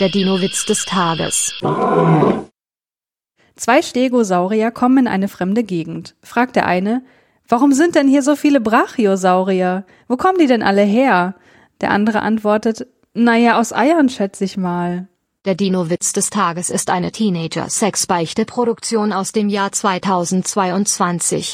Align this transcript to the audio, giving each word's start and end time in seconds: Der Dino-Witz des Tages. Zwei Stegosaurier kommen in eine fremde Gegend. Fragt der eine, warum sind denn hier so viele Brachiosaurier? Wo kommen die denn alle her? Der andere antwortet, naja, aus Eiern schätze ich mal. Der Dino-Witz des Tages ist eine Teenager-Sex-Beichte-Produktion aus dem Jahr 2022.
Der 0.00 0.08
Dino-Witz 0.08 0.66
des 0.66 0.86
Tages. 0.86 1.54
Zwei 3.54 3.80
Stegosaurier 3.80 4.72
kommen 4.72 4.98
in 4.98 5.06
eine 5.06 5.28
fremde 5.28 5.62
Gegend. 5.62 6.16
Fragt 6.20 6.56
der 6.56 6.66
eine, 6.66 7.04
warum 7.48 7.72
sind 7.72 7.94
denn 7.94 8.08
hier 8.08 8.22
so 8.22 8.34
viele 8.34 8.60
Brachiosaurier? 8.60 9.86
Wo 10.08 10.16
kommen 10.16 10.38
die 10.38 10.48
denn 10.48 10.64
alle 10.64 10.82
her? 10.82 11.36
Der 11.80 11.92
andere 11.92 12.22
antwortet, 12.22 12.88
naja, 13.12 13.60
aus 13.60 13.72
Eiern 13.72 14.08
schätze 14.08 14.42
ich 14.42 14.56
mal. 14.56 15.06
Der 15.44 15.54
Dino-Witz 15.54 16.12
des 16.12 16.30
Tages 16.30 16.70
ist 16.70 16.90
eine 16.90 17.12
Teenager-Sex-Beichte-Produktion 17.12 19.12
aus 19.12 19.30
dem 19.30 19.48
Jahr 19.48 19.70
2022. 19.70 21.52